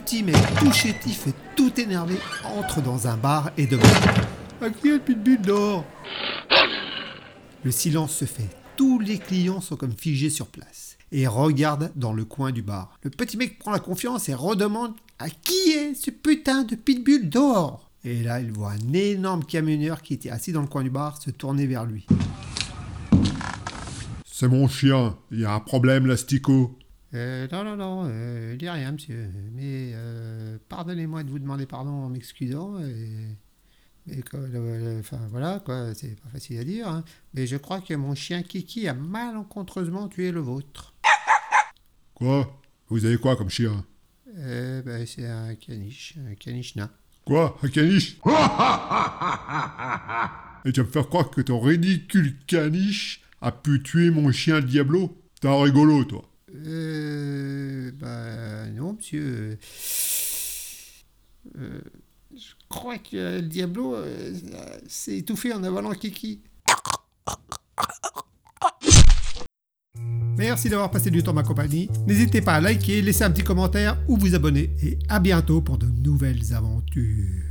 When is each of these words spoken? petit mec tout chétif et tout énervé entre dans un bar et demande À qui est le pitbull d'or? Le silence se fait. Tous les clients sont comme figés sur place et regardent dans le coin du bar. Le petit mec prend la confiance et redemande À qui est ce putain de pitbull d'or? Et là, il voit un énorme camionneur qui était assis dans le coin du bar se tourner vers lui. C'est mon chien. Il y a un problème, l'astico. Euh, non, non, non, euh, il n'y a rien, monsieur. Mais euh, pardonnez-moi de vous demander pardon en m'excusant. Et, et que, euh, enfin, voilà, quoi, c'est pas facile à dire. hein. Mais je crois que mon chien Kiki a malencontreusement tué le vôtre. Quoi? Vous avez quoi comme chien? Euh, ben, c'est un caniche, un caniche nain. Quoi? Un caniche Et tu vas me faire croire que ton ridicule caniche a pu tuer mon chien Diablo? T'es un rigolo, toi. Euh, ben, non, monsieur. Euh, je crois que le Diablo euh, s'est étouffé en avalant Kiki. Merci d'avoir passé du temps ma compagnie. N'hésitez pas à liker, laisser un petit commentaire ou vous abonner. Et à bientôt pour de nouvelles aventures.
petit 0.00 0.22
mec 0.22 0.36
tout 0.60 0.70
chétif 0.70 1.26
et 1.26 1.32
tout 1.56 1.72
énervé 1.80 2.14
entre 2.44 2.80
dans 2.80 3.08
un 3.08 3.16
bar 3.16 3.50
et 3.56 3.66
demande 3.66 3.88
À 4.60 4.70
qui 4.70 4.90
est 4.90 4.92
le 4.92 4.98
pitbull 5.00 5.40
d'or? 5.40 5.84
Le 7.64 7.70
silence 7.72 8.14
se 8.14 8.24
fait. 8.24 8.48
Tous 8.76 9.00
les 9.00 9.18
clients 9.18 9.60
sont 9.60 9.74
comme 9.74 9.96
figés 9.96 10.30
sur 10.30 10.46
place 10.46 10.96
et 11.10 11.26
regardent 11.26 11.90
dans 11.96 12.12
le 12.12 12.24
coin 12.24 12.52
du 12.52 12.62
bar. 12.62 12.96
Le 13.02 13.10
petit 13.10 13.36
mec 13.36 13.58
prend 13.58 13.72
la 13.72 13.80
confiance 13.80 14.28
et 14.28 14.34
redemande 14.34 14.94
À 15.18 15.30
qui 15.30 15.72
est 15.72 15.94
ce 15.94 16.12
putain 16.12 16.62
de 16.62 16.76
pitbull 16.76 17.28
d'or? 17.28 17.90
Et 18.04 18.22
là, 18.22 18.40
il 18.40 18.52
voit 18.52 18.70
un 18.70 18.92
énorme 18.92 19.42
camionneur 19.42 20.02
qui 20.02 20.14
était 20.14 20.30
assis 20.30 20.52
dans 20.52 20.62
le 20.62 20.68
coin 20.68 20.84
du 20.84 20.90
bar 20.90 21.20
se 21.20 21.30
tourner 21.30 21.66
vers 21.66 21.84
lui. 21.84 22.06
C'est 24.24 24.46
mon 24.46 24.68
chien. 24.68 25.16
Il 25.32 25.40
y 25.40 25.44
a 25.44 25.52
un 25.54 25.60
problème, 25.60 26.06
l'astico. 26.06 26.78
Euh, 27.14 27.48
non, 27.50 27.64
non, 27.64 27.76
non, 27.76 28.02
euh, 28.10 28.54
il 28.58 28.62
n'y 28.62 28.68
a 28.68 28.74
rien, 28.74 28.92
monsieur. 28.92 29.30
Mais 29.54 29.92
euh, 29.94 30.58
pardonnez-moi 30.68 31.22
de 31.24 31.30
vous 31.30 31.38
demander 31.38 31.64
pardon 31.66 31.90
en 31.90 32.08
m'excusant. 32.10 32.78
Et, 32.80 33.36
et 34.10 34.22
que, 34.22 34.36
euh, 34.36 35.00
enfin, 35.00 35.18
voilà, 35.30 35.60
quoi, 35.64 35.94
c'est 35.94 36.20
pas 36.20 36.28
facile 36.30 36.58
à 36.58 36.64
dire. 36.64 36.88
hein. 36.88 37.04
Mais 37.34 37.46
je 37.46 37.56
crois 37.56 37.80
que 37.80 37.94
mon 37.94 38.14
chien 38.14 38.42
Kiki 38.42 38.88
a 38.88 38.94
malencontreusement 38.94 40.08
tué 40.08 40.30
le 40.32 40.40
vôtre. 40.40 40.94
Quoi? 42.14 42.60
Vous 42.88 43.04
avez 43.04 43.16
quoi 43.16 43.36
comme 43.36 43.50
chien? 43.50 43.84
Euh, 44.36 44.82
ben, 44.82 45.06
c'est 45.06 45.26
un 45.26 45.54
caniche, 45.54 46.14
un 46.30 46.34
caniche 46.34 46.76
nain. 46.76 46.90
Quoi? 47.24 47.56
Un 47.62 47.68
caniche 47.68 48.18
Et 50.64 50.72
tu 50.72 50.80
vas 50.80 50.86
me 50.86 50.92
faire 50.92 51.08
croire 51.08 51.30
que 51.30 51.40
ton 51.40 51.60
ridicule 51.60 52.34
caniche 52.46 53.22
a 53.40 53.52
pu 53.52 53.82
tuer 53.82 54.10
mon 54.10 54.30
chien 54.32 54.60
Diablo? 54.60 55.16
T'es 55.40 55.48
un 55.48 55.62
rigolo, 55.62 56.04
toi. 56.04 56.27
Euh, 56.66 57.90
ben, 57.94 58.74
non, 58.74 58.94
monsieur. 58.94 59.58
Euh, 61.56 61.80
je 62.36 62.52
crois 62.68 62.98
que 62.98 63.36
le 63.36 63.42
Diablo 63.42 63.94
euh, 63.94 64.34
s'est 64.86 65.18
étouffé 65.18 65.52
en 65.52 65.62
avalant 65.64 65.92
Kiki. 65.92 66.40
Merci 70.36 70.68
d'avoir 70.68 70.90
passé 70.90 71.10
du 71.10 71.22
temps 71.22 71.32
ma 71.32 71.42
compagnie. 71.42 71.90
N'hésitez 72.06 72.40
pas 72.40 72.54
à 72.54 72.60
liker, 72.60 73.02
laisser 73.02 73.24
un 73.24 73.30
petit 73.30 73.42
commentaire 73.42 73.98
ou 74.06 74.16
vous 74.16 74.34
abonner. 74.34 74.70
Et 74.82 74.98
à 75.08 75.18
bientôt 75.18 75.60
pour 75.60 75.78
de 75.78 75.86
nouvelles 75.86 76.54
aventures. 76.54 77.47